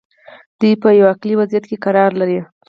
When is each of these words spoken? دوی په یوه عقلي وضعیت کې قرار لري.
دوی 0.59 0.73
په 0.81 0.89
یوه 0.99 1.09
عقلي 1.13 1.35
وضعیت 1.37 1.65
کې 1.69 1.81
قرار 1.85 2.11
لري. 2.21 2.39